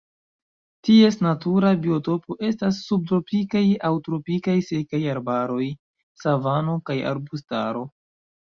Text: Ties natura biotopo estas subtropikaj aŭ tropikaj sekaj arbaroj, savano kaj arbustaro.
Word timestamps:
Ties 0.87 1.17
natura 1.25 1.73
biotopo 1.83 2.37
estas 2.47 2.79
subtropikaj 2.87 3.63
aŭ 3.89 3.93
tropikaj 4.09 4.57
sekaj 4.73 5.03
arbaroj, 5.15 5.69
savano 6.25 6.77
kaj 6.91 7.01
arbustaro. 7.15 7.89